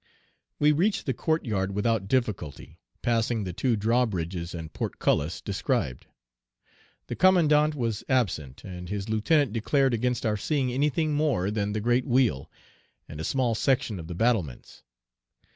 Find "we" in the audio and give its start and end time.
0.57-0.71